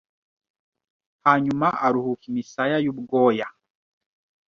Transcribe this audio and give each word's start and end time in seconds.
Hanyuma 1.25 1.67
aruhuka 1.85 2.23
imisaya 2.31 2.77
yubwoya 2.85 3.47